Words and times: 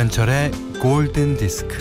김현철의 0.00 0.50
골든 0.80 1.36
디스크. 1.36 1.76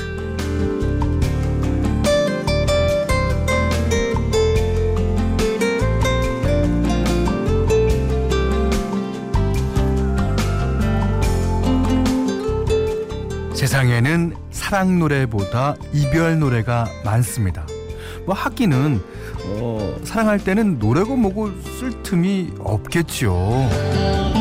세상에는 13.55 14.35
사랑 14.51 14.99
노래보다 14.99 15.75
이별 15.93 16.39
노래가 16.39 16.89
많습니다. 17.05 17.65
뭐 18.25 18.35
하기는 18.35 18.99
어, 19.45 19.97
사랑할 20.03 20.43
때는 20.43 20.77
노래고 20.77 21.15
뭐고 21.15 21.51
쓸 21.61 22.03
틈이 22.03 22.49
없겠지요. 22.59 24.38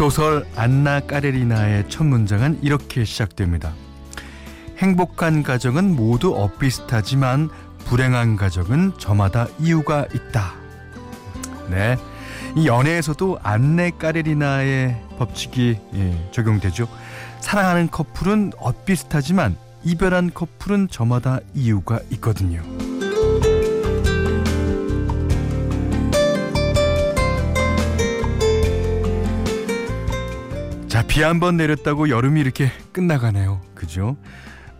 소설 0.00 0.46
안나 0.56 1.00
까레리나의 1.00 1.90
첫 1.90 2.04
문장은 2.04 2.60
이렇게 2.62 3.04
시작됩니다. 3.04 3.74
행복한 4.78 5.42
가정은 5.42 5.94
모두 5.94 6.34
엇비슷하지만 6.34 7.50
불행한 7.84 8.36
가정은 8.36 8.94
저마다 8.96 9.46
이유가 9.58 10.06
있다. 10.14 10.54
네. 11.68 11.98
이 12.56 12.66
연애에서도 12.66 13.40
안내 13.42 13.90
까레리나의 13.90 14.98
법칙이 15.18 15.78
예, 15.92 16.30
적용되죠. 16.30 16.88
사랑하는 17.40 17.90
커플은 17.90 18.52
엇비슷하지만 18.56 19.54
이별한 19.84 20.30
커플은 20.32 20.88
저마다 20.88 21.40
이유가 21.52 22.00
있거든요. 22.12 22.62
자, 31.00 31.06
비 31.06 31.22
한 31.22 31.40
번 31.40 31.56
내렸다고 31.56 32.10
여름이 32.10 32.42
이렇게 32.42 32.70
끝나가네요. 32.92 33.62
그죠? 33.74 34.18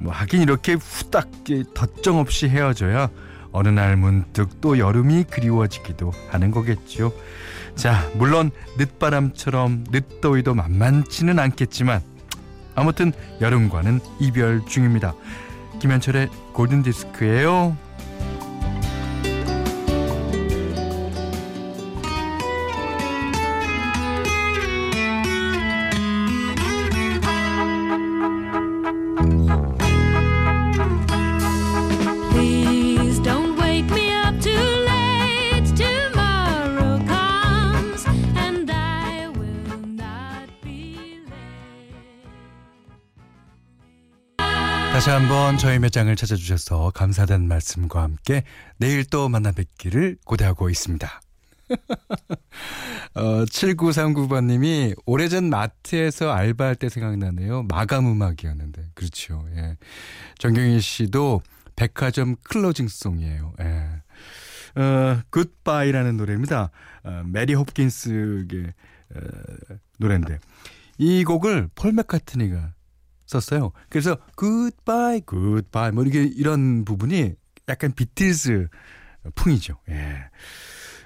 뭐 0.00 0.12
하긴 0.12 0.42
이렇게 0.42 0.74
후딱 0.74 1.30
덧정 1.74 2.18
없이 2.18 2.46
헤어져야 2.46 3.08
어느 3.52 3.68
날 3.68 3.96
문득 3.96 4.60
또 4.60 4.78
여름이 4.78 5.24
그리워지기도 5.30 6.12
하는 6.28 6.50
거겠죠. 6.50 7.14
자, 7.74 8.06
물론 8.16 8.50
늦바람처럼 8.76 9.84
늦더위도 9.90 10.54
만만치는 10.54 11.38
않겠지만 11.38 12.02
아무튼 12.74 13.12
여름과는 13.40 14.00
이별 14.20 14.60
중입니다. 14.66 15.14
김현철의 15.80 16.28
골든 16.52 16.82
디스크예요. 16.82 17.78
다시 45.00 45.08
한번 45.08 45.56
저희 45.56 45.78
매장을 45.78 46.14
찾아주셔서 46.14 46.90
감사하다는 46.90 47.48
말씀과 47.48 48.02
함께 48.02 48.44
내일 48.76 49.02
또 49.06 49.30
만나 49.30 49.50
뵙기를 49.50 50.18
고대하고 50.26 50.68
있습니다. 50.68 51.22
어, 53.14 53.44
7939번님이 53.46 54.94
오래전 55.06 55.48
마트에서 55.48 56.30
알바할 56.30 56.76
때 56.76 56.90
생각나네요. 56.90 57.62
마감 57.62 58.12
음악이었는데. 58.12 58.90
그렇죠. 58.92 59.48
예. 59.56 59.78
정경희 60.36 60.82
씨도 60.82 61.40
백화점 61.76 62.36
클로징송이에요. 62.42 63.54
예. 63.62 64.82
어, 64.82 65.22
굿바이라는 65.30 66.18
노래입니다. 66.18 66.70
어, 67.04 67.22
메리 67.24 67.54
홉킨스의 67.54 68.44
어, 69.14 69.20
노래인데. 69.96 70.40
이 70.98 71.24
곡을 71.24 71.70
폴 71.74 71.94
맥카트니가 71.94 72.74
썼어요. 73.30 73.72
그래서 73.88 74.16
굿바이 74.34 75.20
굿바이 75.20 75.92
뭐 75.92 76.04
이게 76.04 76.22
이런 76.22 76.84
부분이 76.84 77.34
약간 77.68 77.92
비틀즈 77.92 78.68
풍이죠. 79.36 79.78
예. 79.88 80.28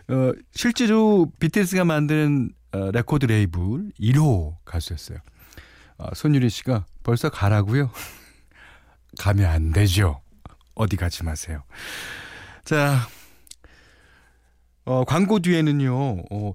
어, 0.09 0.33
실제로 0.53 1.31
비틀즈가 1.39 1.85
만든 1.85 2.51
어, 2.73 2.91
레코드 2.91 3.27
레이블 3.27 3.93
1호 4.01 4.57
가수였어요. 4.65 5.19
어, 5.99 6.15
손유리 6.15 6.49
씨가 6.49 6.87
벌써 7.03 7.29
가라고요? 7.29 7.91
가면 9.21 9.47
안 9.47 9.73
되죠. 9.73 10.23
어디 10.75 10.97
가지 10.97 11.25
마세요. 11.25 11.63
자, 12.65 13.07
어, 14.87 15.05
광고 15.05 15.41
뒤에는요. 15.41 16.25
어, 16.31 16.53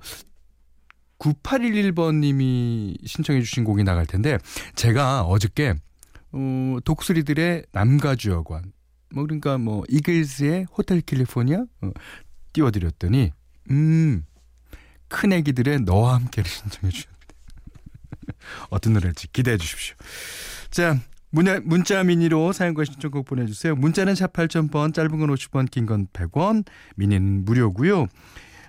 9811번님이 1.20 3.06
신청해 3.06 3.42
주신 3.42 3.64
곡이 3.64 3.84
나갈 3.84 4.06
텐데 4.06 4.38
제가 4.76 5.22
어저께 5.24 5.76
어, 6.32 6.78
독수리들의 6.86 7.66
남가주여관 7.72 8.72
뭐 9.14 9.24
그러니까 9.26 9.58
뭐 9.58 9.84
이글스의 9.90 10.68
호텔 10.76 11.02
캘리포니아 11.02 11.66
어, 11.82 11.92
띄워드렸더니 12.54 13.32
음 13.72 14.26
큰 15.10 15.34
애기들의 15.34 15.82
너와 15.82 16.16
함께를 16.16 16.50
신청해 16.50 16.92
주셨는데 16.92 17.26
어떤 18.70 18.94
노래일지 18.94 19.28
기대해 19.34 19.58
주십시오. 19.58 19.96
자 20.70 20.98
문자, 21.32 21.60
문자 21.64 22.04
미니로 22.04 22.54
사연과 22.54 22.86
신청곡 22.86 23.26
보내주세요. 23.26 23.76
문자는 23.76 24.16
샵 24.16 24.32
8000번, 24.34 24.94
짧은 24.94 25.10
건 25.20 25.30
50원, 25.30 25.70
긴 25.70 25.86
건 25.86 26.08
100원, 26.14 26.66
미니는 26.96 27.44
무료고요. 27.46 28.06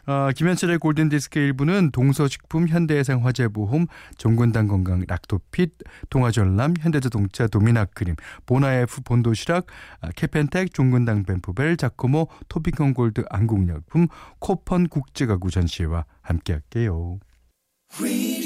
어, 0.06 0.30
김현철의 0.34 0.78
골든디스크 0.78 1.38
일부는 1.38 1.90
동서식품, 1.90 2.68
현대해상 2.68 3.24
화재보험, 3.24 3.86
종근당 4.18 4.68
건강, 4.68 5.04
락토핏, 5.06 5.72
동아전람, 6.10 6.74
현대자동차, 6.80 7.46
도미나크림, 7.48 8.16
보나에프 8.46 9.02
본도시락, 9.02 9.66
아, 10.00 10.10
캐펜텍, 10.14 10.72
종근당 10.72 11.24
벤포벨, 11.24 11.76
자코모, 11.76 12.28
토픽형 12.48 12.94
골드 12.94 13.24
안국약품, 13.30 14.08
코펀 14.38 14.88
국제가구 14.88 15.50
전시회와 15.50 16.04
함께할게요. 16.22 17.18
Radio, 17.98 18.39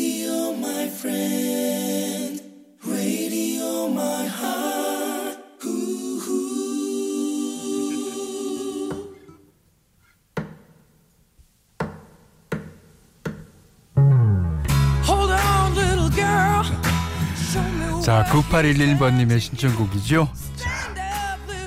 자, 18.05 18.23
what 18.23 18.31
9811번님의 18.31 19.41
신청곡이죠. 19.41 20.29
자, 20.57 20.95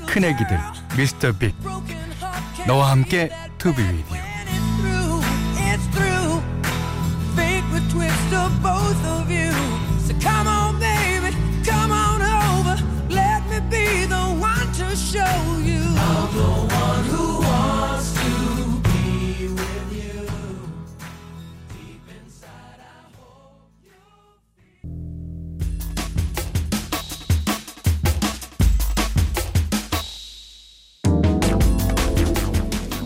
큰애기들. 0.05 0.59
미스터 0.95 1.31
빅. 1.31 1.55
너와 2.67 2.91
함께 2.91 3.31
with 3.91 4.13
you. 4.13 4.16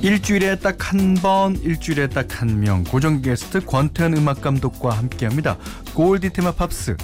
일주일에 0.01 0.57
딱 0.57 0.77
한 0.91 1.13
번, 1.15 1.55
일주일에 1.57 2.07
딱 2.07 2.27
한 2.41 2.59
명 2.59 2.83
고정 2.83 3.21
게스트 3.21 3.63
권태현 3.63 4.17
음악 4.17 4.41
감독과 4.41 4.97
함께합니다. 4.97 5.57
골디 5.93 6.31
테마 6.31 6.53
팝스 6.53 6.97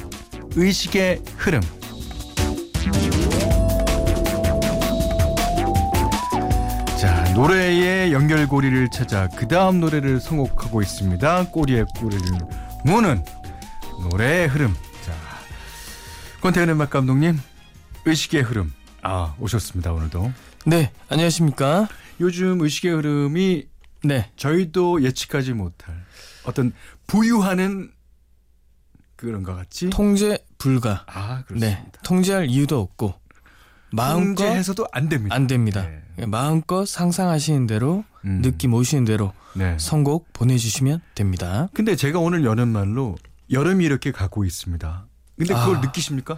의식의 0.56 1.22
흐름. 1.38 1.62
자 7.00 7.34
노래의 7.36 8.12
연결고리를 8.14 8.90
찾아 8.92 9.28
그 9.36 9.48
다음 9.48 9.80
노래를 9.80 10.20
선곡하고 10.20 10.82
있습니다. 10.82 11.50
꼬리에 11.52 11.86
꼬리를 12.00 12.26
무는 12.84 13.24
노래의 14.10 14.48
흐름. 14.48 14.74
자 15.06 15.14
권태현 16.42 16.70
음악 16.70 16.90
감독님 16.90 17.40
의식의 18.06 18.42
흐름. 18.42 18.74
아 19.04 19.36
오셨습니다 19.40 19.94
오늘도. 19.94 20.32
네, 20.66 20.92
안녕하십니까? 21.10 21.88
요즘 22.20 22.62
의식의 22.62 22.92
흐름이 22.94 23.68
네. 24.04 24.32
저희도 24.36 25.04
예측하지 25.04 25.54
못할 25.54 26.06
어떤 26.46 26.74
부유하는 27.08 27.92
그런 29.16 29.44
것 29.44 29.56
같지? 29.56 29.90
통제 29.90 30.38
불가. 30.58 31.04
아 31.08 31.44
네. 31.50 31.56
그렇습니다. 31.76 32.02
통제할 32.04 32.48
이유도 32.50 32.80
없고 32.80 33.16
마음껏 33.92 34.44
통제해서도 34.44 34.88
안 34.92 35.10
됩니다. 35.10 35.36
안 35.36 35.48
됩니다. 35.48 35.88
네. 36.16 36.26
마음껏 36.26 36.86
상상하시는 36.88 37.68
대로 37.68 38.04
음. 38.26 38.42
느낌 38.42 38.74
오시는 38.74 39.06
대로 39.06 39.34
네. 39.56 39.78
선곡 39.80 40.34
보내주시면 40.34 41.02
됩니다. 41.16 41.70
근데 41.74 41.96
제가 41.96 42.20
오늘 42.20 42.44
여는 42.46 42.68
말로 42.68 43.16
여름이 43.52 43.86
이렇게 43.86 44.12
가고 44.12 44.46
있습니다. 44.46 45.08
근데 45.38 45.54
그걸 45.54 45.78
아. 45.78 45.82
느끼십니까? 45.82 46.38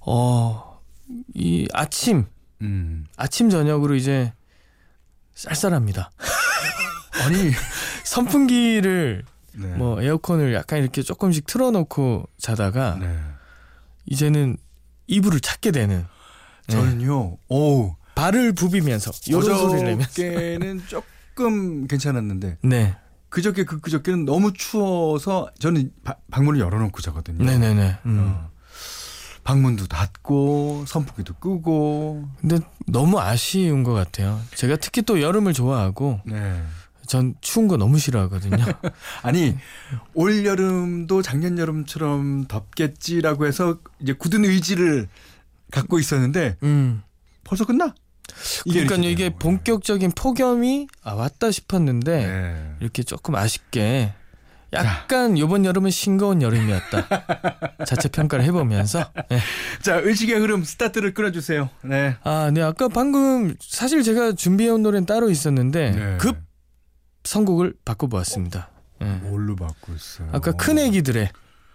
어, 0.00 0.80
이 1.34 1.68
아침, 1.72 2.24
음. 2.62 3.06
아침 3.16 3.50
저녁으로 3.50 3.94
이제 3.94 4.32
쌀쌀합니다. 5.38 6.10
아니 7.24 7.52
선풍기를 8.04 9.24
네. 9.54 9.66
뭐 9.74 10.02
에어컨을 10.02 10.52
약간 10.54 10.80
이렇게 10.80 11.02
조금씩 11.02 11.46
틀어놓고 11.46 12.28
자다가 12.38 12.96
네. 13.00 13.18
이제는 14.06 14.56
이불을 15.06 15.40
찾게 15.40 15.70
되는 15.70 16.06
네. 16.66 16.74
저는요. 16.74 17.36
오. 17.48 17.96
발을 18.14 18.52
부비면서 18.52 19.12
요런 19.30 19.58
소리를 19.58 19.84
내면서 19.90 20.10
어저께는 20.10 20.82
조금 20.88 21.86
괜찮았는데 21.86 22.58
네 22.62 22.96
그저께 23.28 23.62
그 23.64 23.78
그저께는 23.80 24.24
너무 24.24 24.52
추워서 24.52 25.48
저는 25.60 25.92
바- 26.02 26.16
방문을 26.32 26.58
열어놓고 26.58 27.00
자거든요. 27.00 27.44
네네네 27.44 27.98
음. 28.06 28.18
어. 28.20 28.50
방문도 29.48 29.86
닫고 29.86 30.84
선풍기도 30.86 31.32
끄고. 31.32 32.28
근데 32.38 32.58
너무 32.86 33.18
아쉬운 33.18 33.82
것 33.82 33.94
같아요 33.94 34.38
제가 34.54 34.76
특히 34.76 35.00
또 35.00 35.22
여름을 35.22 35.54
좋아하고 35.54 36.20
네. 36.26 36.62
전 37.06 37.34
추운 37.40 37.66
거 37.66 37.78
너무 37.78 37.98
싫어하거든요 37.98 38.62
아니 39.22 39.56
올 40.12 40.44
여름도 40.44 41.22
작년 41.22 41.58
여름처럼 41.58 42.46
덥겠지라고 42.46 43.46
해서 43.46 43.78
이제 44.00 44.12
굳은 44.12 44.44
의지를 44.44 45.08
갖고 45.70 45.98
있었는데 45.98 46.58
음 46.62 47.02
벌써 47.42 47.64
끝나? 47.64 47.94
그러니까요 48.64 48.98
이렇게 48.98 49.10
이게. 49.10 49.30
본격적인 49.30 50.12
폭염이 50.12 50.88
아 51.02 51.14
왔다 51.14 51.50
싶었는데 51.50 52.26
네. 52.26 52.76
이렇게 52.80 53.02
조금 53.02 53.34
아쉽게 53.34 54.12
약간 54.72 55.38
요번 55.38 55.64
여름은 55.64 55.90
싱거운 55.90 56.42
여름이었다 56.42 57.08
자체 57.86 58.08
평가를 58.08 58.44
해보면서 58.44 59.10
네. 59.30 59.38
자 59.82 59.96
의식의 59.96 60.38
흐름 60.38 60.62
스타트를 60.62 61.14
끌어주세요. 61.14 61.70
네. 61.82 62.16
아, 62.22 62.50
네 62.52 62.62
아까 62.62 62.88
방금 62.88 63.54
사실 63.60 64.02
제가 64.02 64.32
준비해온 64.32 64.82
노래는 64.82 65.06
따로 65.06 65.30
있었는데 65.30 65.90
네. 65.90 66.16
급 66.18 66.36
선곡을 67.24 67.74
바꿔보았습니다. 67.84 68.70
네. 69.00 69.14
뭘로 69.22 69.56
바꿨어요? 69.56 70.30
아까 70.32 70.52
큰 70.52 70.78
애기들의 70.78 71.30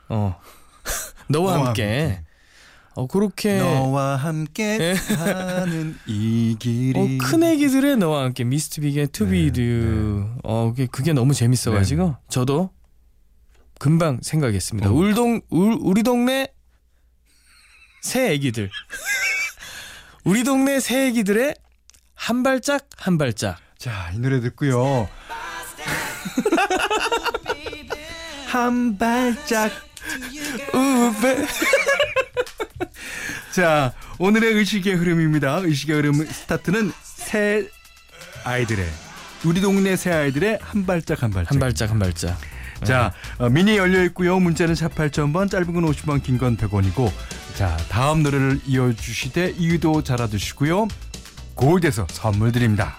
어 0.10 0.36
너와 1.30 1.56
너와 1.56 1.68
함께 1.68 2.22
어 2.96 3.08
그렇게 3.08 3.58
너와 3.58 4.18
함께 4.18 4.78
네. 4.78 4.94
가는 4.94 5.98
이 6.06 6.56
길이 6.60 7.00
어, 7.00 7.08
큰 7.20 7.44
애기들의 7.44 7.98
너와 7.98 8.26
함께 8.26 8.44
미스트 8.44 8.82
빅의 8.82 9.08
Be 9.08 9.52
네, 9.52 9.62
You 9.62 10.30
어 10.44 10.70
그게, 10.70 10.86
그게 10.86 11.14
너무 11.14 11.34
재밌어가지고 11.34 12.18
저도 12.30 12.70
금방 13.84 14.20
생각했습니다. 14.22 14.90
어. 14.90 14.94
울동 14.94 15.42
울, 15.50 15.78
우리 15.82 16.04
동네 16.04 16.48
새 18.02 18.32
애기들 18.32 18.70
우리 20.24 20.46
동네 20.46 20.80
새 20.80 21.08
애기들의 21.08 21.54
한 22.16 22.44
발짝 22.44 22.88
한 22.96 23.18
발짝 23.18 23.58
자, 23.78 24.10
이 24.14 24.20
노래 24.20 24.40
듣고요. 24.40 25.10
한 28.48 28.98
발짝. 28.98 29.70
우베 30.74 31.46
자, 33.52 33.94
오늘의 34.18 34.54
의식의 34.54 34.96
흐름입니다. 34.96 35.58
의식의 35.58 35.96
흐름 35.98 36.26
스타트는 36.26 36.94
새 37.04 37.68
아이들의 38.46 38.88
우리 39.44 39.60
동네 39.60 39.98
새 39.98 40.14
아이들의 40.14 40.60
한 40.62 40.86
발짝 40.86 41.22
한 41.22 41.32
발짝. 41.32 41.52
한 41.52 41.60
발짝 41.60 41.90
한 41.90 42.00
발짝 42.00 42.53
자, 42.84 43.14
어, 43.38 43.50
미니 43.50 43.78
열려 43.78 44.04
있고요. 44.06 44.40
문자는 44.40 44.76
샵 44.76 44.94
8000번, 44.96 45.50
짧은 45.50 45.74
건 45.74 45.86
50원, 45.86 46.22
긴 46.24 46.38
건 46.38 46.58
100원이고. 46.58 47.12
자, 47.56 47.76
다음 47.90 48.24
노래를 48.24 48.60
이어 48.66 48.92
주시되 48.94 49.54
이유도 49.58 50.04
잘 50.04 50.20
알아두시고요. 50.22 50.88
골드에서 51.56 52.08
선물 52.10 52.52
드립니다. 52.52 52.96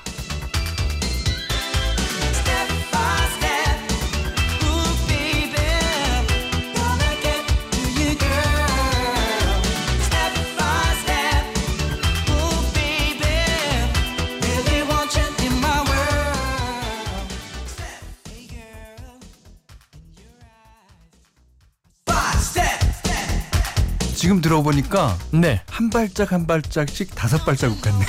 지금 24.35 24.41
들어보니까 24.41 25.17
네. 25.31 25.63
한 25.69 25.91
발짝 25.91 26.33
한 26.33 26.47
발짝씩 26.47 27.15
다섯 27.15 27.45
발자국 27.45 27.81
같네요. 27.81 28.09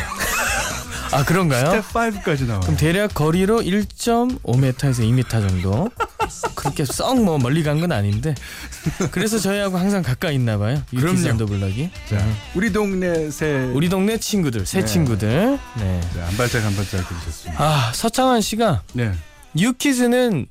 아 1.12 1.24
그런가요? 1.24 1.66
스텝 1.84 1.94
5까지 1.94 2.46
나와요. 2.46 2.62
그럼 2.62 2.78
대략 2.78 3.14
거리로 3.14 3.62
1.5m에서 3.62 5.02
2m 5.02 5.30
정도. 5.30 5.90
그렇게 6.56 6.84
썩 6.84 7.20
뭐 7.22 7.38
멀리 7.38 7.62
간 7.64 7.80
건 7.80 7.92
아닌데. 7.92 8.34
그래서 9.12 9.38
저희하고 9.38 9.78
항상 9.78 10.02
가까이 10.02 10.34
있나 10.36 10.58
봐요. 10.58 10.82
언더 10.96 11.46
블럭이. 11.46 11.92
자, 12.10 12.26
우리 12.56 12.74
동네 12.74 13.30
새 13.30 13.72
우리 13.74 13.88
동네 13.88 14.18
친구들, 14.18 14.66
새 14.66 14.80
네. 14.80 14.86
친구들. 14.86 15.60
네. 15.78 16.02
자, 16.16 16.26
한 16.26 16.38
발짝 16.38 16.64
한 16.64 16.76
발짝 16.76 17.08
들으셨습니다. 17.08 17.64
아, 17.64 17.92
서창환 17.94 18.42
씨가 18.42 18.82
네. 18.94 19.12
유키즈는 19.56 20.48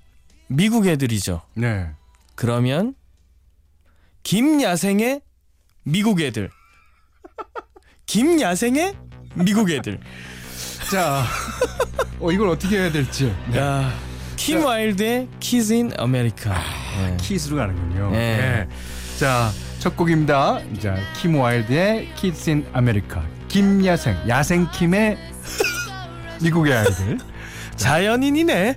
미국 0.46 0.86
애들이죠. 0.86 1.42
네. 1.54 1.88
그러면 2.36 2.94
김야생의 4.22 5.20
미국 5.84 6.20
애들. 6.20 6.50
김야생의 8.06 8.94
미국 9.34 9.70
애들. 9.70 10.00
자, 10.90 11.24
어, 12.20 12.30
이걸 12.32 12.48
어떻게 12.48 12.78
해야 12.78 12.90
될지. 12.92 13.34
네. 13.50 13.58
야, 13.58 13.92
킴 14.36 14.60
자. 14.60 14.66
와일드의 14.66 15.28
키즈 15.40 15.72
인 15.72 15.92
아메리카. 15.96 16.54
네. 16.98 17.16
키스로 17.20 17.56
가는군요. 17.56 18.10
네. 18.10 18.36
네. 18.36 18.68
자, 19.18 19.50
첫 19.78 19.96
곡입니다. 19.96 20.60
자, 20.80 20.96
킴 21.20 21.36
와일드의 21.36 22.14
Kids 22.16 22.50
in 22.50 22.66
America. 22.74 23.22
김야생, 23.48 24.16
야생 24.28 24.70
킴의 24.70 25.18
미국의 26.42 26.74
아이들. 26.74 27.18
자연인이네. 27.76 28.76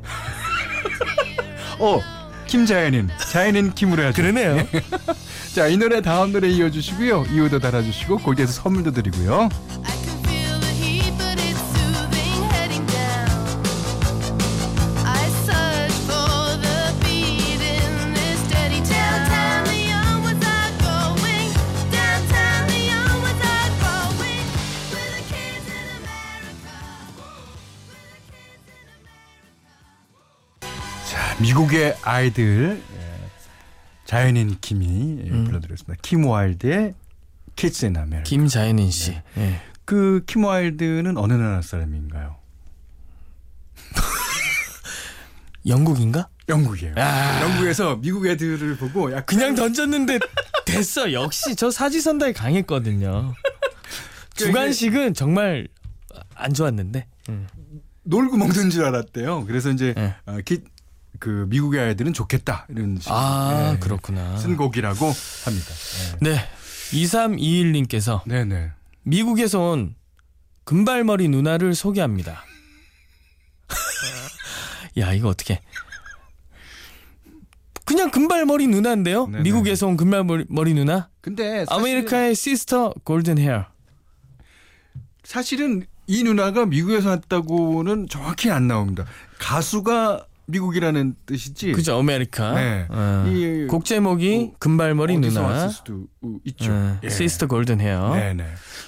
어, 1.79 2.01
김자연인. 2.47 3.09
자연인 3.31 3.73
킴으로 3.73 4.03
해야죠. 4.03 4.21
그러네요. 4.21 4.57
자, 5.57 5.67
이 5.67 5.75
노래 5.75 6.01
다음 6.03 6.31
노래 6.31 6.49
이어주시고요. 6.49 7.25
이유도 7.31 7.57
달아주시고 7.57 8.19
골드에서 8.19 8.51
선물도 8.51 8.91
드리고요. 8.91 9.49
미국의 31.39 31.95
아이들. 32.03 32.79
예, 34.07 34.09
자연인 34.09 34.57
킴이 34.59 34.85
예, 35.25 35.29
음. 35.29 35.43
불러드렸습니다. 35.45 35.99
킴 36.01 36.25
와일드의 36.25 36.93
in 37.83 37.97
America. 37.97 38.23
김자연인 38.23 38.89
씨. 38.89 39.17
네. 39.35 39.61
그킴 39.85 40.43
와일드는 40.43 41.17
어느 41.17 41.33
나라 41.33 41.61
사람인가요? 41.61 42.35
영국인가? 45.65 46.29
영국이에요. 46.47 46.93
아. 46.97 47.41
영국에서 47.41 47.97
미국 47.97 48.25
애들을 48.27 48.77
보고 48.77 49.11
약간 49.11 49.25
그냥 49.25 49.55
던졌는데 49.55 50.19
됐어. 50.65 51.11
역시 51.11 51.55
저 51.55 51.69
사지선다에 51.69 52.31
강했거든요. 52.33 53.33
주관식은 54.35 55.13
정말 55.13 55.67
안 56.35 56.53
좋았는데. 56.53 57.07
음. 57.29 57.47
놀고 58.03 58.37
먹는 58.37 58.69
줄 58.69 58.85
알았대요. 58.85 59.45
그래서 59.45 59.69
이제 59.69 59.93
네. 59.97 60.15
어, 60.25 60.37
키, 60.45 60.61
그 61.19 61.45
미국의 61.50 61.79
아이들은 61.81 62.13
좋겠다 62.13 62.67
이런 62.69 62.97
식으로 63.00 63.15
아 63.15 63.71
예, 63.74 63.79
그렇구나. 63.79 64.38
쓴 64.38 64.57
곡이라고 64.57 65.05
합니다. 65.45 65.67
네. 66.21 66.38
2321님께서 66.91 68.21
네, 68.25 68.45
네. 68.45 68.71
미국에서 69.03 69.59
온 69.71 69.95
금발머리 70.63 71.27
누나를 71.29 71.75
소개합니다. 71.75 72.43
야 74.97 75.13
이거 75.13 75.29
어떻게? 75.29 75.62
그냥 77.86 78.12
금발머리 78.12 78.67
누나인데요. 78.67 79.27
네네. 79.27 79.43
미국에서 79.43 79.88
온 79.88 79.95
금발머리 79.95 80.45
머리 80.50 80.74
누나. 80.74 81.09
근데 81.21 81.65
아메리카의 81.69 82.36
시스터 82.36 82.93
골든 83.03 83.38
헤어. 83.38 83.65
사실은 85.24 85.86
이 86.05 86.24
누나가 86.24 86.65
미국에서 86.65 87.09
왔다고는 87.09 88.07
정확히 88.09 88.50
안 88.50 88.67
나옵니다. 88.67 89.05
가수가 89.39 90.25
미국이라는 90.48 91.16
뜻이지. 91.25 91.74
그죠 91.74 91.98
아메리카. 92.00 92.54
네. 92.54 92.86
어. 92.89 93.25
이- 93.27 93.68
곡 93.68 93.84
제목이 93.86 94.54
금발머리 94.60 95.18
어디서 95.18 95.42
누나. 95.42 95.54
왔을 95.54 95.70
수도 95.70 96.06
있죠. 96.46 96.72
어, 96.72 97.00
예. 97.04 97.10
시스터 97.10 97.48
골든 97.48 97.82
헤어. 97.82 98.16
네네. 98.16 98.46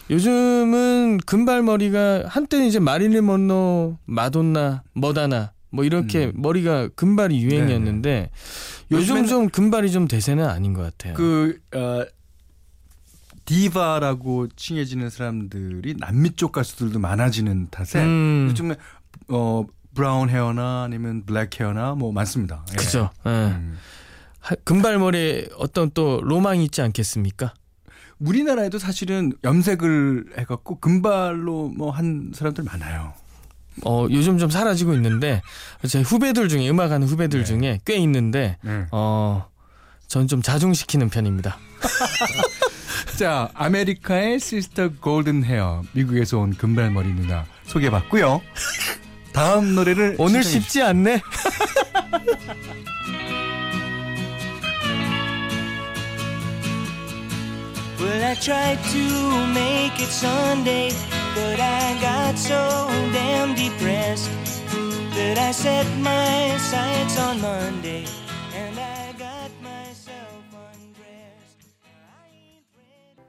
요즘은 0.10 1.20
금발머리가 1.26 2.24
한때는 2.28 2.66
이제 2.68 2.80
마릴린 2.80 3.26
먼로, 3.26 3.98
마돈나, 4.06 4.84
머다나 4.94 5.52
뭐 5.70 5.84
이렇게 5.84 6.28
음. 6.28 6.32
머리가 6.36 6.88
금발이 6.96 7.42
유행이었는데 7.44 8.32
요즘 8.92 9.18
요즘에는- 9.18 9.28
좀 9.30 9.50
금발이 9.50 9.92
좀 9.92 10.08
대세는 10.08 10.46
아닌 10.46 10.74
것 10.74 10.82
같아요. 10.82 11.14
그 11.14 11.60
어, 11.76 12.06
디바라고 13.46 14.48
칭해지는 14.56 15.10
사람들이 15.10 15.96
남미 15.98 16.32
쪽 16.36 16.52
가수들도 16.52 17.00
많아지는 17.00 17.68
탓에 17.72 18.00
음. 18.04 18.48
요즘에 18.50 18.76
어 19.30 19.66
브라운 20.00 20.30
헤어나 20.30 20.84
아니면 20.84 21.24
블랙 21.26 21.60
헤어나 21.60 21.94
뭐 21.94 22.14
많습니다. 22.14 22.66
예. 22.72 22.76
그죠. 22.78 23.10
예. 23.26 23.30
음. 23.30 23.78
하- 24.40 24.56
금발머리에 24.64 25.50
어떤 25.58 25.92
또 25.94 26.22
로망이 26.24 26.64
있지 26.64 26.82
않겠습니까? 26.82 27.54
우리나라에도 28.18 28.80
사실은 28.80 29.34
염색을 29.44 30.36
해갖고 30.38 30.80
금발로 30.80 31.74
뭐 31.76 31.92
한 31.92 32.32
사람들 32.34 32.64
많아요. 32.64 33.12
어, 33.86 34.08
요즘 34.10 34.38
좀 34.38 34.50
사라지고 34.50 34.94
있는데 34.94 35.42
제 35.86 36.00
후배들 36.02 36.48
중에 36.48 36.70
음악하는 36.70 37.06
후배들 37.06 37.40
네. 37.42 37.46
중에 37.46 37.80
꽤 37.86 37.98
있는데 37.98 38.58
네. 38.62 38.86
어, 38.92 39.48
전 40.08 40.28
좀 40.28 40.42
자중시키는 40.42 41.10
편입니다. 41.10 41.58
자, 43.20 43.50
아메리카의 43.54 44.40
시스터 44.40 44.92
골든 45.02 45.44
헤어, 45.44 45.82
미국에서 45.92 46.40
온 46.40 46.52
금발머리 46.56 47.14
누나 47.16 47.46
소개받고요. 47.66 48.42
다음 49.34 49.76
노래를 49.76 50.16
오늘 50.18 50.44
쉽지 50.44 50.82
않네. 50.82 51.22
Well, 58.00 58.24
I 58.24 58.34
tried 58.36 58.80
to 58.92 59.48
make 59.54 60.00
it 60.00 60.10
Sunday, 60.10 60.92
but 61.36 61.60
I 61.60 61.98
got 62.02 62.38
so 62.38 62.88
damn 63.12 63.56
depressed 63.56 64.30
that 65.16 65.38
I 65.38 65.52
set 65.52 65.86
my 66.00 66.58
sights 66.58 67.20
on 67.20 67.42
Monday 67.42 68.06
and 68.56 68.80
I 68.80 69.14
got 69.20 69.52
myself 69.62 70.44
undressed. 70.74 71.60
I 71.86 72.32
ain't 72.32 72.66
ready. 72.74 73.20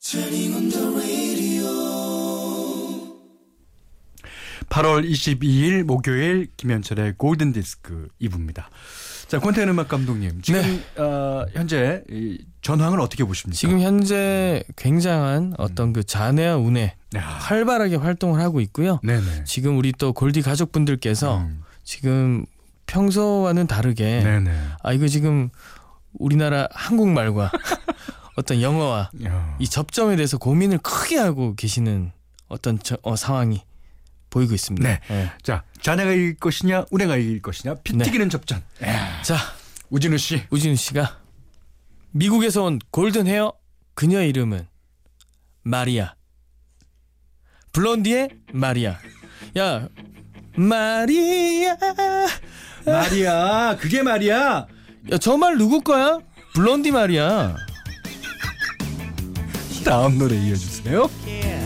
Turning 0.00 0.54
on 0.54 0.68
the 0.70 0.90
radio. 0.98 1.41
8월 4.72 5.06
22일 5.06 5.82
목요일 5.84 6.48
김현철의 6.56 7.14
골든 7.18 7.52
디스크 7.52 8.08
2부입니다. 8.22 8.64
자, 9.28 9.38
권태현 9.38 9.68
음악 9.68 9.88
감독님. 9.88 10.40
지금 10.40 10.82
어, 10.96 11.44
현재 11.52 12.02
이 12.10 12.38
전황을 12.62 12.98
어떻게 12.98 13.22
보십니까? 13.24 13.54
지금 13.58 13.80
현재 13.80 14.62
굉장한 14.76 15.54
어떤 15.58 15.92
그 15.92 16.02
자네와 16.02 16.56
운에 16.56 16.96
야, 17.16 17.20
활발하게 17.20 17.96
활동을 17.96 18.40
하고 18.40 18.62
있고요. 18.62 18.98
네네. 19.02 19.44
지금 19.44 19.76
우리 19.76 19.92
또 19.92 20.14
골디 20.14 20.40
가족분들께서 20.40 21.36
음, 21.38 21.62
지금 21.84 22.46
평소와는 22.86 23.66
다르게 23.66 24.22
네네. 24.22 24.50
아 24.82 24.92
이거 24.94 25.06
지금 25.06 25.50
우리나라 26.14 26.66
한국말과 26.72 27.52
어떤 28.36 28.62
영어와 28.62 29.10
야. 29.24 29.56
이 29.58 29.68
접점에 29.68 30.16
대해서 30.16 30.38
고민을 30.38 30.78
크게 30.78 31.18
하고 31.18 31.54
계시는 31.56 32.12
어떤 32.48 32.78
저- 32.82 32.96
어, 33.02 33.16
상황이 33.16 33.62
보이고 34.32 34.54
있습니다. 34.54 34.88
네. 34.88 35.00
예. 35.10 35.30
자, 35.42 35.62
자네가 35.82 36.10
이길 36.10 36.36
것이냐, 36.36 36.86
운해가 36.90 37.16
이길 37.18 37.40
것이냐, 37.42 37.74
피 37.84 37.94
네. 37.96 38.04
튀기는 38.04 38.28
접전. 38.30 38.62
야, 38.82 39.22
자 39.22 39.36
우진우 39.90 40.16
씨. 40.18 40.42
우진우 40.50 40.74
씨가 40.74 41.18
미국에서 42.12 42.64
온 42.64 42.78
골든 42.90 43.26
헤어 43.28 43.52
그녀의 43.94 44.30
이름은 44.30 44.66
마리아. 45.62 46.14
블론디의 47.72 48.30
마리아. 48.52 48.98
야 49.58 49.88
마리아. 50.56 51.76
말이야, 52.86 53.76
그게 53.78 54.02
말이야. 54.02 54.66
야 55.12 55.18
저 55.18 55.36
말 55.36 55.56
누구 55.58 55.80
거야? 55.82 56.18
블론디 56.54 56.90
마리아. 56.90 57.54
다음 59.84 60.16
노래 60.18 60.36
이어주세요. 60.36 61.10
Yeah. 61.26 61.62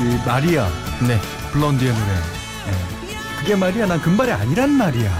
이 0.00 0.16
마리아, 0.24 0.68
네. 1.08 1.18
블론디의 1.52 1.92
노래. 1.92 2.12
예. 2.12 3.40
그게 3.40 3.56
말이야, 3.56 3.86
난 3.86 4.00
금발이 4.00 4.30
아니란 4.30 4.70
말이야. 4.70 5.10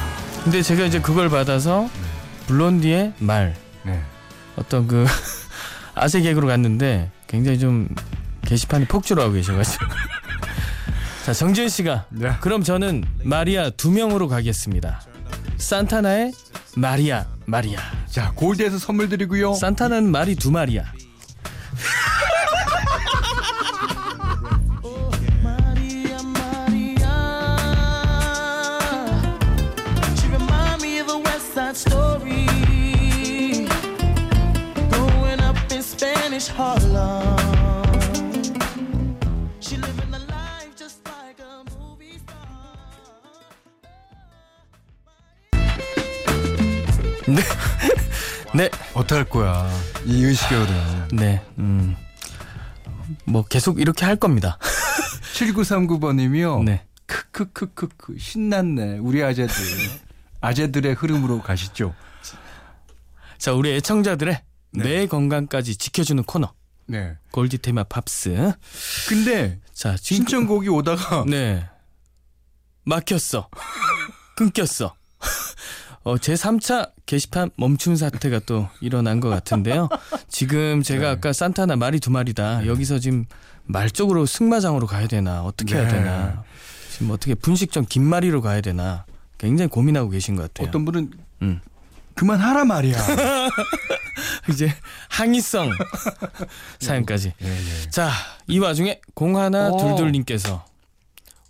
근데 0.44 0.62
제가 0.62 0.84
이제 0.84 1.00
그걸 1.00 1.28
받아서 1.28 1.90
블론디의 2.46 3.14
말 3.18 3.56
네. 3.82 4.00
어떤 4.56 4.86
그 4.86 5.04
아재 6.00 6.20
개그로 6.20 6.46
갔는데 6.46 7.10
굉장히 7.26 7.58
좀 7.58 7.88
게시판이 8.46 8.86
폭주를 8.86 9.22
하고 9.22 9.34
계셔가지고 9.34 9.84
자 11.26 11.32
정지현 11.32 11.68
씨가 11.68 12.06
네. 12.10 12.32
그럼 12.40 12.62
저는 12.62 13.04
마리아 13.22 13.70
두 13.70 13.90
명으로 13.90 14.28
가겠습니다 14.28 15.00
산타나의 15.58 16.32
마리아 16.76 17.26
마리아 17.46 17.80
자, 18.10 18.32
골드에서 18.34 18.78
선물 18.78 19.08
드리고요. 19.08 19.54
산타나는 19.54 20.10
말이 20.10 20.34
두 20.34 20.50
마리야 20.50 20.84
네 48.58 48.68
어떡할 48.92 49.26
거야. 49.26 49.70
이 50.04 50.24
의식여를. 50.24 51.08
네, 51.12 51.40
음. 51.58 51.94
뭐 53.24 53.44
계속 53.44 53.80
이렇게 53.80 54.04
할 54.04 54.16
겁니다. 54.16 54.58
7939번님이요. 55.38 56.64
네. 56.64 56.84
크크크크크 57.06 58.16
신났네. 58.18 58.98
우리 58.98 59.22
아재들. 59.22 59.54
아재들의 60.42 60.94
흐름으로 60.94 61.40
가시죠. 61.40 61.94
자, 63.38 63.52
우리 63.52 63.70
애청자들의 63.76 64.42
뇌 64.72 65.06
건강까지 65.06 65.76
지켜주는 65.76 66.24
코너 66.24 66.52
네. 66.86 67.16
골디 67.30 67.58
테마 67.58 67.84
팝스. 67.84 68.54
근데 69.08 69.60
자, 69.72 69.94
지금 69.96 70.16
신청곡이 70.16 70.68
오다가 70.68 71.24
네. 71.28 71.64
막혔어. 72.82 73.50
끊겼어. 74.34 74.96
어, 76.08 76.16
제 76.16 76.32
3차 76.32 76.92
게시판 77.04 77.50
멈춘 77.56 77.94
사태가 77.96 78.40
또 78.46 78.66
일어난 78.80 79.20
것 79.20 79.28
같은데요. 79.28 79.90
지금 80.26 80.82
제가 80.82 81.02
네. 81.02 81.08
아까 81.08 81.34
산타나 81.34 81.76
말이 81.76 82.00
두 82.00 82.10
마리다. 82.10 82.66
여기서 82.66 82.98
지금 82.98 83.26
말 83.64 83.90
쪽으로 83.90 84.24
승마장으로 84.24 84.86
가야 84.86 85.06
되나 85.06 85.42
어떻게 85.42 85.74
해야 85.74 85.86
네. 85.86 85.92
되나 85.92 86.44
지금 86.90 87.10
어떻게 87.10 87.34
분식점 87.34 87.84
김말이로 87.86 88.40
가야 88.40 88.62
되나 88.62 89.04
굉장히 89.36 89.68
고민하고 89.68 90.08
계신 90.08 90.34
것 90.34 90.44
같아요. 90.44 90.68
어떤 90.68 90.86
분은 90.86 91.10
음. 91.42 91.60
그만하라 92.14 92.64
말이야. 92.64 92.96
이제 94.50 94.72
항의성 95.10 95.70
사연까지. 96.80 97.34
예, 97.42 97.46
예. 97.46 97.90
자, 97.90 98.10
이 98.46 98.58
와중에 98.58 98.98
공하나 99.12 99.68
오. 99.68 99.76
둘둘님께서 99.76 100.64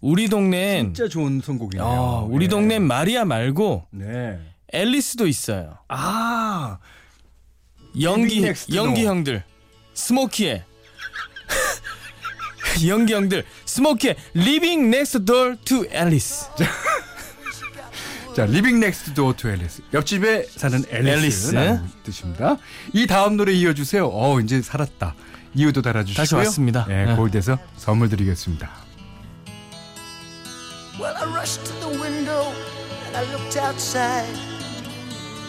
우리 0.00 0.28
동네엔 0.28 0.94
진짜 0.94 1.08
좋은 1.08 1.40
선곡이네요. 1.40 1.84
어, 1.86 2.28
우리 2.30 2.44
예. 2.44 2.48
동네 2.48 2.78
마리아 2.78 3.24
말고 3.24 3.86
네. 3.90 4.38
앨리스도 4.72 5.26
있어요. 5.26 5.78
아. 5.88 6.78
연기 8.00 8.40
넥스트 8.40 8.74
연기 8.76 9.02
노. 9.02 9.08
형들 9.10 9.42
스모키의 9.94 10.62
연기 12.86 13.14
형들 13.14 13.44
스모키의 13.64 14.16
Living 14.36 14.86
Next 14.86 15.24
Door 15.24 15.56
to 15.64 15.84
Alice. 15.92 16.46
자, 18.36 18.46
리빙 18.46 18.78
넥스트 18.78 19.14
도어 19.14 19.32
투 19.32 19.50
앨리스. 19.50 19.82
옆집에 19.92 20.44
사는 20.44 20.84
앨리스. 20.92 21.56
앨리스. 21.56 21.80
뜻입니다. 22.04 22.56
이 22.92 23.08
다음 23.08 23.36
노래 23.36 23.52
이어주세요. 23.52 24.08
어, 24.12 24.38
이제 24.38 24.62
살았다. 24.62 25.16
이유도 25.56 25.82
달아주시고요. 25.82 26.22
다시 26.22 26.34
왔습니다. 26.36 26.86
예, 26.88 27.06
네. 27.06 27.16
골드에서 27.16 27.58
선물 27.76 28.08
드리겠습니다. 28.08 28.70
Well, 30.98 31.14
I 31.16 31.24
rushed 31.32 31.64
to 31.64 31.72
the 31.74 31.88
window 32.00 32.42
and 33.06 33.16
I 33.16 33.22
looked 33.32 33.56
outside, 33.56 34.34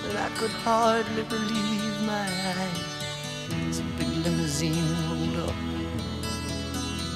and 0.05 0.17
I 0.17 0.29
could 0.37 0.51
hardly 0.51 1.23
believe 1.23 2.01
my 2.05 2.27
eyes. 2.55 3.79
a 3.79 3.83
big 3.97 4.07
limousine 4.25 4.75
rolled 5.09 5.49
up 5.49 5.55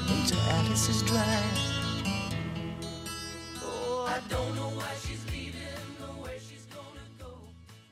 into 0.09 0.35
Alice's 0.55 1.03
drive. 1.03 1.59
Oh, 3.63 4.07
I 4.09 4.19
don't 4.29 4.55
know 4.55 4.69
why 4.79 4.91
she's 5.05 5.23
leaving 5.31 5.61
or 6.01 6.23
where 6.23 6.39
she's 6.39 6.65
gonna 6.73 7.05
go. 7.19 7.37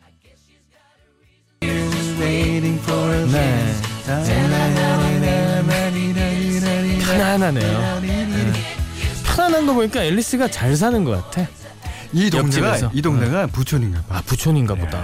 I 0.03 0.09
guess 0.23 0.39
she's 0.47 0.65
got 0.73 0.97
a 1.05 1.11
reason. 1.21 1.53
You're 1.61 2.19
waiting 2.19 2.79
for 2.79 3.13
a 3.13 3.27
man. 3.27 3.81
Na 4.07 4.17
na 4.25 4.39
na 4.47 4.63
na 4.73 4.87
na 5.19 5.35
na 5.61 5.81
na 7.37 7.37
na 7.37 7.51
na 7.51 7.51
na 7.51 8.20
편안한 9.51 9.65
거 9.67 9.73
보니까 9.73 10.03
앨리스가 10.03 10.49
잘 10.49 10.75
사는 10.75 11.03
것 11.03 11.11
같아. 11.11 11.47
이 12.13 12.29
동네가 12.29 12.67
옆집에서. 12.69 12.91
이 12.93 13.01
동네가 13.01 13.47
부촌인가 13.47 14.01
봐. 14.03 14.17
아 14.17 14.21
부촌인가 14.21 14.75
보다. 14.75 14.97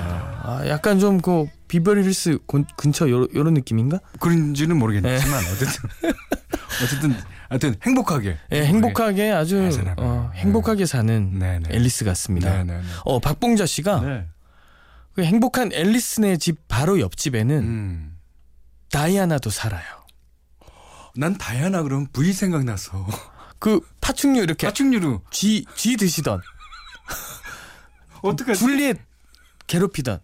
아, 0.44 0.64
약간 0.68 1.00
좀 1.00 1.20
그 1.22 1.46
비버리힐스 1.68 2.40
근- 2.48 2.66
근처 2.78 3.10
요, 3.10 3.28
요런 3.36 3.54
느낌인가? 3.56 4.00
그런지는 4.20 4.78
모르겠지만 4.78 5.20
네. 5.44 5.52
어쨌든 5.52 5.90
어쨌든 6.84 7.16
하여튼 7.50 7.76
행복하게. 7.84 8.38
예, 8.54 8.66
행복하게 8.66 9.32
아주 9.32 9.58
잘 9.64 9.72
사나 9.72 9.96
봐요. 9.96 10.06
어, 10.08 10.32
행복하게 10.34 10.86
사는 10.86 11.38
네, 11.40 11.60
네. 11.60 11.76
앨리스 11.76 12.06
같습니다. 12.06 12.50
네, 12.58 12.64
네, 12.64 12.78
네. 12.78 12.84
어 13.04 13.20
박봉자 13.20 13.66
씨가 13.66 14.00
네. 14.02 14.26
그 15.14 15.24
행복한 15.24 15.72
앨리스네 15.74 16.38
집 16.38 16.68
바로 16.70 17.00
옆집에는 17.02 17.56
음. 17.58 18.18
다이아나도 18.92 19.50
살아요. 19.50 19.84
난 21.18 21.38
다이아나 21.38 21.82
그럼 21.84 22.08
V 22.14 22.32
생각나서 22.32 23.06
그 23.60 23.80
파충류 24.02 24.42
이렇게 24.44 24.68
파충류로 24.68 25.22
쥐, 25.32 25.66
쥐 25.76 25.98
드시던 25.98 26.42
어떡하지? 28.22 28.60
줄리엣 28.60 29.00
괴롭히던 29.68 30.20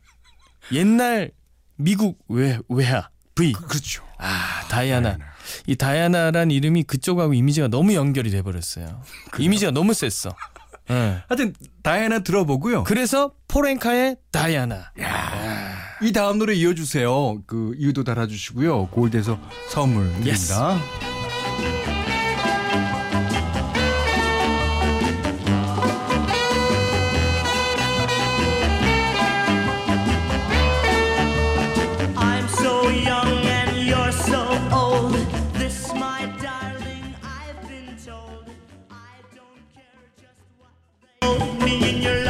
옛날 0.71 1.31
미국 1.75 2.19
외, 2.27 2.59
외화 2.69 3.09
V 3.35 3.53
그렇죠. 3.53 4.03
아 4.17 4.65
다이아나 4.69 5.13
다이아나. 5.13 5.33
이 5.67 5.75
다이아나란 5.75 6.51
이름이 6.51 6.83
그쪽하고 6.83 7.33
이미지가 7.33 7.67
너무 7.67 7.93
연결이 7.93 8.29
돼 8.29 8.41
버렸어요. 8.41 9.01
이미지가 9.37 9.71
너무 9.71 9.93
셌어. 9.93 10.35
예. 10.91 11.23
하여튼 11.27 11.53
다이아나 11.81 12.19
들어보고요. 12.19 12.83
그래서 12.83 13.33
포렌카의 13.47 14.17
다이아나. 14.31 14.91
이 16.01 16.11
다음 16.11 16.37
노래 16.39 16.53
이어주세요. 16.53 17.43
그 17.47 17.73
이유도 17.77 18.03
달아주시고요. 18.03 18.87
골드에서 18.87 19.39
선물 19.69 20.11
드립니다. 20.21 20.79
I'm 21.01 21.12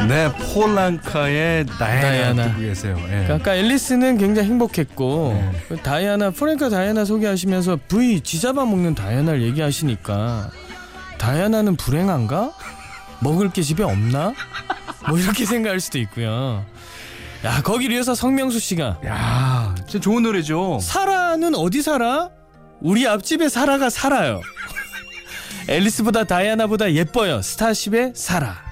네, 0.08 0.30
폴랑카의 0.54 1.66
다이아나, 1.66 2.00
다이아나. 2.00 2.44
듣고 2.48 2.60
계세요. 2.60 2.96
예. 3.04 3.08
그러니까 3.08 3.34
아까 3.34 3.56
앨리스는 3.56 4.18
굉장히 4.18 4.48
행복했고 4.50 5.32
네. 5.34 5.60
그 5.68 5.76
다이아나 5.78 6.30
프랭카 6.30 6.68
다이아나 6.68 7.04
소개하시면서 7.04 7.78
V 7.88 8.20
쥐잡아 8.20 8.64
먹는 8.64 8.94
다이아나를 8.94 9.42
얘기하시니까 9.42 10.50
다이아나는 11.18 11.76
불행한가? 11.76 12.52
먹을 13.20 13.50
게 13.50 13.62
집에 13.62 13.82
없나? 13.82 14.34
뭐 15.08 15.18
이렇게 15.18 15.46
생각할 15.46 15.80
수도 15.80 15.98
있고요. 15.98 16.64
야 17.44 17.62
거기를 17.62 17.94
위해서 17.94 18.14
성명수 18.14 18.58
씨가 18.58 19.00
야, 19.06 19.74
진짜 19.88 20.00
좋은 20.00 20.22
노래죠. 20.22 20.78
사라는 20.80 21.54
어디 21.54 21.82
살아? 21.82 22.30
우리 22.80 23.06
앞집에 23.06 23.48
사라가 23.48 23.88
살아요. 23.90 24.40
앨리스보다 25.68 26.24
다이아나보다 26.24 26.92
예뻐요. 26.92 27.40
스타쉽의 27.40 28.12
사라. 28.14 28.63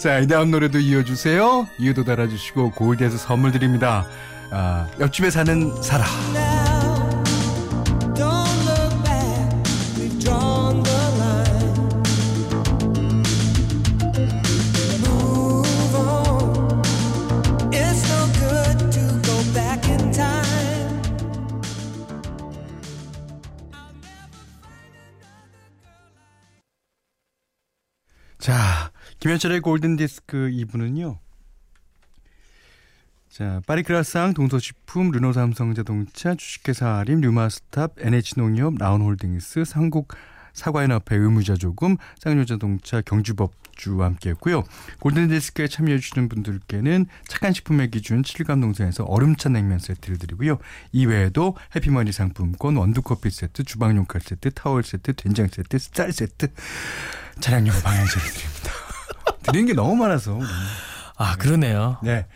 자, 0.00 0.18
이 0.18 0.26
다음 0.26 0.50
노래도 0.50 0.78
이어주세요. 0.78 1.68
이유도 1.76 2.04
달아주시고 2.04 2.70
골드에서 2.70 3.18
선물 3.18 3.52
드립니다. 3.52 4.06
아, 4.50 4.88
옆집에 4.98 5.28
사는 5.28 5.82
사라. 5.82 6.06
김현철의 29.30 29.60
골든 29.60 29.94
디스크 29.94 30.50
2부는요. 30.52 31.18
자, 33.28 33.62
파리크라상, 33.64 34.34
동서식품, 34.34 35.12
르노삼성자동차, 35.12 36.34
주식회사 36.34 36.96
아림, 36.96 37.20
류마스탑, 37.20 37.94
NH농협, 38.00 38.78
라운홀딩스, 38.78 39.64
삼국 39.66 40.14
사과연합회 40.52 41.14
의무자조금, 41.14 41.96
쌍용자동차, 42.18 43.02
경주법주와 43.02 44.06
함께했고요. 44.06 44.64
골든디스크에 44.98 45.68
참여해주시는 45.68 46.28
분들께는 46.28 47.06
착한 47.28 47.52
식품의 47.52 47.92
기준 47.92 48.22
칠갑농산에서 48.22 49.04
얼음찬 49.04 49.52
냉면 49.52 49.78
세트를 49.78 50.18
드리고요. 50.18 50.58
이외에도 50.90 51.56
해피머니 51.76 52.10
상품권, 52.10 52.74
원두커피 52.74 53.30
세트, 53.30 53.62
주방용 53.62 54.06
칼 54.06 54.22
세트, 54.22 54.50
타월 54.54 54.82
세트, 54.82 55.12
된장 55.12 55.46
세트, 55.46 55.78
쌀 55.78 56.12
세트, 56.12 56.48
차량용 57.38 57.80
방향제를 57.80 58.28
드립니다. 58.32 58.79
드리는 59.42 59.66
게 59.66 59.72
너무 59.74 59.96
많아서. 59.96 60.38
아 61.16 61.36
그러네요. 61.36 61.98
네. 62.02 62.26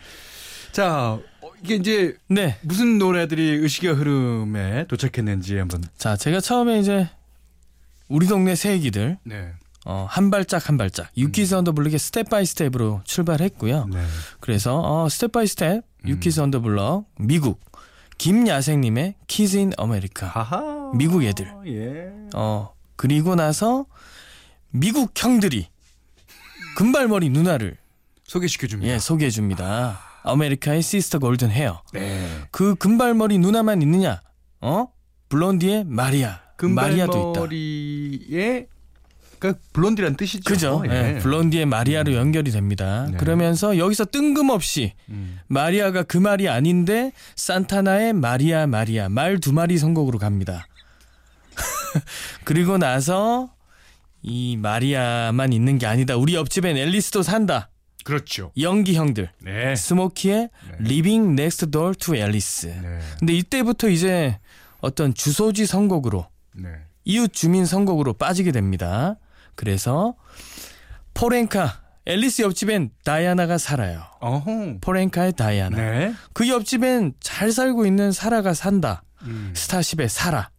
자, 0.71 1.11
어, 1.41 1.51
이게 1.63 1.75
이제 1.75 2.17
네. 2.27 2.57
무슨 2.61 2.97
노래들이 2.97 3.41
의식의 3.61 3.93
흐름에 3.93 4.85
도착했는지 4.87 5.57
한번. 5.57 5.83
자 5.97 6.15
제가 6.17 6.39
처음에 6.39 6.79
이제 6.79 7.09
우리 8.07 8.27
동네 8.27 8.55
새 8.55 8.72
애기들 8.72 9.17
네. 9.23 9.53
어, 9.85 10.07
한 10.09 10.31
발짝 10.31 10.67
한 10.67 10.77
발짝 10.77 11.09
유키즈 11.17 11.53
언더 11.55 11.71
블럭의 11.73 11.99
스텝 11.99 12.29
바이 12.29 12.45
스텝으로 12.45 13.01
출발했고요. 13.05 13.87
네. 13.91 14.03
그래서 14.39 14.79
어, 14.83 15.09
Step 15.09 15.31
by 15.31 15.47
Step 15.47 15.83
New 16.05 16.20
Kids 16.20 16.39
On 16.39 16.48
The 16.48 16.61
Block 16.61 17.05
미국 17.17 17.59
김야생님의 18.17 19.15
Kids 19.27 19.57
in 19.57 19.71
America. 19.77 20.91
미국 20.95 21.23
애들 21.23 21.51
예. 21.67 22.11
어 22.35 22.73
그리고 22.95 23.35
나서 23.35 23.85
미국 24.71 25.11
형들이 25.15 25.67
금발머리 26.75 27.29
누나를 27.29 27.77
소개시켜 28.25 28.67
줍니다. 28.67 28.93
예 28.93 28.99
소개해 28.99 29.29
줍니다. 29.31 29.99
아메리카의 30.23 30.81
Sister 30.81 31.19
Golden 31.19 31.49
Hair 31.51 31.81
네. 31.93 32.27
그 32.51 32.75
금발머리 32.75 33.37
누나만 33.39 33.81
있느냐? 33.83 34.21
어 34.61 34.87
Blondie의 35.29 35.85
Maria 35.85 36.41
Maria도 36.61 37.11
있다. 37.11 37.23
금발머리에 37.41 38.67
그러니까 39.37 39.61
blondie란 39.73 40.15
뜻이죠. 40.15 40.49
그죠? 40.49 40.83
예, 40.89 41.19
Blondie의 41.21 41.65
Maria로 41.65 42.13
연결이 42.13 42.51
됩니다. 42.51 43.05
네. 43.11 43.17
그러면서 43.17 43.77
여기서 43.77 44.05
뜬금없이 44.05 44.93
음. 45.09 45.39
마리아가 45.47 46.03
그 46.03 46.17
말이 46.17 46.47
아닌데 46.49 47.11
산타나의 47.35 48.13
Maria 48.13 48.65
Maria 48.65 49.09
말 49.09 49.39
두 49.39 49.51
마리 49.53 49.77
선곡으로 49.77 50.17
갑니다. 50.19 50.65
그리고 52.45 52.77
나서 52.77 53.49
이 54.27 54.57
마리아만 54.57 55.53
있는 55.53 55.77
게 55.77 55.85
아니다. 55.85 56.17
우리 56.17 56.33
옆집엔 56.33 56.77
앨리스도 56.77 57.21
산다. 57.21 57.69
그렇죠. 58.03 58.51
연기 58.59 58.95
형들 58.95 59.29
네. 59.41 59.75
스모키의 59.75 60.49
Living 60.79 61.39
Next 61.39 61.69
Door 61.69 61.95
to 61.95 62.15
Alice. 62.15 62.71
네. 62.71 62.99
근데 63.19 63.33
이때부터 63.33 63.89
이제 63.89 64.39
어떤 64.79 65.13
주소지 65.13 65.67
선곡으로 65.67 66.27
네. 66.55 66.69
이웃 67.03 67.33
주민 67.33 67.65
선곡으로 67.65 68.13
빠지게 68.13 68.51
됩니다. 68.51 69.15
그래서 69.53 70.15
포렌카 71.13 71.81
앨리스 72.07 72.41
옆집엔 72.41 72.91
다이아나가 73.03 73.59
살아요. 73.59 74.03
어허. 74.21 74.77
포렌카의 74.81 75.33
다이아나. 75.33 75.77
네. 75.77 76.13
그 76.33 76.49
옆집엔 76.49 77.13
잘 77.19 77.51
살고 77.51 77.85
있는 77.85 78.11
사라가 78.11 78.55
산다. 78.55 79.03
음. 79.21 79.53
스타쉽의 79.55 80.09
사라. 80.09 80.49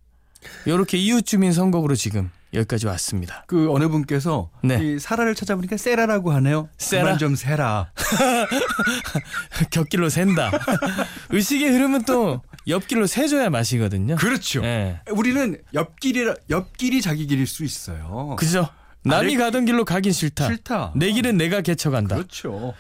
이렇게 0.67 0.99
이웃 0.99 1.27
주민 1.27 1.53
선곡으로 1.53 1.97
지금 1.97 2.31
여기까지 2.57 2.87
왔습니다. 2.87 3.45
그 3.47 3.71
어느 3.73 3.89
분께서 3.89 4.51
네. 4.65 4.79
이 4.83 4.99
사라를 4.99 5.35
찾아보니까 5.35 5.77
세라라고 5.77 6.33
하네요. 6.33 6.69
세라? 6.79 7.17
좀 7.19 7.37
세라. 7.37 7.91
곁길로 9.71 10.09
샌다. 10.09 10.51
의식의 11.31 11.69
흐름은 11.71 12.03
또 12.05 12.43
옆길로 12.67 13.07
새줘야 13.07 13.51
맛이거든요. 13.51 14.17
그렇죠. 14.17 14.65
예. 14.65 15.01
우리는 15.11 15.57
옆길이 15.75 16.33
옆길이 16.51 17.01
자기 17.03 17.27
길일 17.27 17.47
수 17.47 17.65
있어요. 17.65 18.37
그죠? 18.39 18.69
남이 19.05 19.35
아래- 19.35 19.45
가던 19.45 19.67
길로 19.67 19.85
가긴 19.85 20.13
싫다. 20.13 20.49
싫다. 20.49 20.93
내 20.97 21.13
길은 21.13 21.37
내가 21.37 21.61
개척한다. 21.61 22.17
그렇죠. 22.17 22.75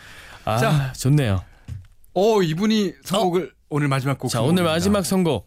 아, 0.45 0.59
자. 0.59 0.93
좋네요. 0.95 1.45
어 2.15 2.43
이분이 2.43 2.95
선곡을 3.05 3.53
오늘 3.69 3.89
마지막 3.89 4.19
곡. 4.19 4.31
자, 4.31 4.41
오늘. 4.41 4.65
마지막 4.65 5.05
선곡. 5.05 5.47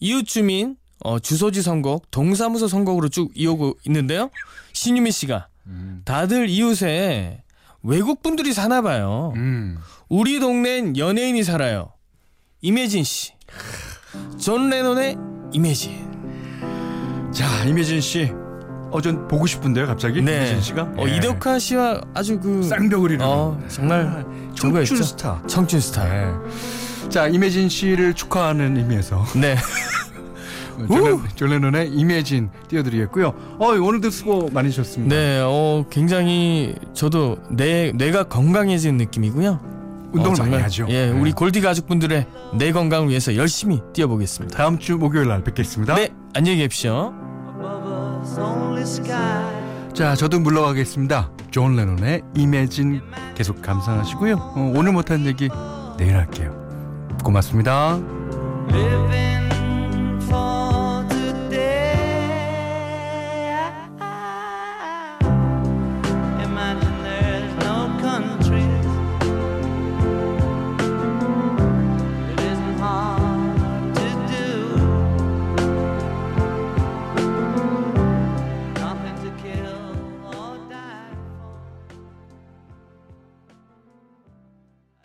이웃 0.00 0.26
주민 0.26 0.76
어, 1.02 1.18
주소지 1.18 1.62
선곡, 1.62 2.10
동사무소 2.10 2.68
선곡으로 2.68 3.08
쭉 3.08 3.30
이어오고 3.34 3.78
있는데요. 3.86 4.30
신유미 4.72 5.12
씨가 5.12 5.48
음. 5.66 6.02
다들 6.04 6.48
이웃에 6.48 7.42
외국 7.82 8.22
분들이 8.22 8.52
사나 8.52 8.82
봐요. 8.82 9.32
음. 9.36 9.78
우리 10.08 10.40
동네엔 10.40 10.96
연예인이 10.96 11.42
살아요. 11.44 11.92
이매진 12.60 13.04
씨. 13.04 13.32
존 14.38 14.68
레논의 14.68 15.16
Imagine. 15.52 16.10
자 17.32 17.64
이매진 17.64 18.00
씨. 18.00 18.32
어 18.92 19.00
전 19.00 19.28
보고 19.28 19.46
싶은데요 19.46 19.86
갑자기 19.86 20.18
이매진 20.18 20.60
씨가. 20.60 20.82
어, 20.98 21.04
예. 21.06 21.16
이덕화 21.16 21.58
씨와 21.60 22.00
아주 22.12 22.38
그 22.40 22.62
쌍벽을 22.62 23.12
이루는. 23.12 23.24
어, 23.26 23.58
정말 23.68 24.24
청춘 24.48 24.56
저거였죠. 24.56 25.02
스타. 25.02 25.42
청춘 25.46 25.80
스타. 25.80 26.04
네. 26.04 27.08
자 27.08 27.28
이매진 27.28 27.68
씨를 27.68 28.14
축하하는 28.14 28.76
의미에서 28.76 29.24
네. 29.36 29.56
졸레- 30.88 31.36
존 31.36 31.52
레논의 31.52 31.90
Imagine 31.90 32.50
띄워드리겠고요. 32.68 33.34
어 33.58 33.66
오늘도 33.68 34.10
수고 34.10 34.48
많으셨습니다. 34.52 35.14
네, 35.14 35.40
어, 35.44 35.84
굉장히 35.90 36.74
저도 36.94 37.38
뇌, 37.50 37.92
뇌가 37.94 38.24
건강해진 38.24 38.96
느낌이고요. 38.96 39.60
운동을 40.12 40.30
어, 40.32 40.34
정말, 40.34 40.50
많이 40.52 40.62
하죠. 40.64 40.86
예, 40.88 41.06
네. 41.06 41.12
우리 41.12 41.32
골디 41.32 41.60
가족분들의 41.60 42.26
뇌 42.58 42.72
건강을 42.72 43.08
위해서 43.10 43.36
열심히 43.36 43.80
뛰어보겠습니다. 43.92 44.56
다음 44.56 44.78
주 44.78 44.96
목요일 44.98 45.28
날 45.28 45.44
뵙겠습니다. 45.44 45.94
네, 45.94 46.08
안녕히 46.34 46.58
계십시오. 46.58 47.12
자 49.94 50.14
저도 50.14 50.40
물러가겠습니다. 50.40 51.30
존 51.50 51.76
레논의 51.76 52.22
Imagine 52.36 53.00
계속 53.34 53.60
감상하시고요. 53.62 54.34
어, 54.36 54.72
오늘 54.76 54.92
못한 54.92 55.26
얘기 55.26 55.48
내일 55.98 56.16
할게요. 56.16 56.56
고맙습니다. 57.24 58.00
living 58.72 59.50
for 60.24 60.59